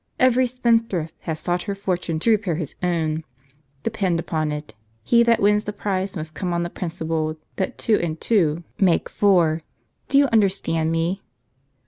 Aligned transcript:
Every 0.19 0.47
spendthrift 0.47 1.13
has 1.19 1.39
sought 1.39 1.61
her 1.61 1.75
fortune 1.75 2.17
to 2.21 2.31
repair 2.31 2.55
his 2.55 2.73
own; 2.81 3.23
depend 3.83 4.19
upon 4.19 4.51
it, 4.51 4.73
he 5.03 5.21
that 5.21 5.39
wins 5.39 5.65
the 5.65 5.73
prize 5.73 6.17
must 6.17 6.33
come 6.33 6.53
on 6.53 6.63
the 6.63 6.71
principle 6.71 7.37
that 7.57 7.77
two 7.77 7.99
and 7.99 8.19
two 8.19 8.63
make 8.79 9.09
fom". 9.11 9.61
Do 10.09 10.17
you 10.17 10.25
understand 10.33 10.91
me 10.91 11.21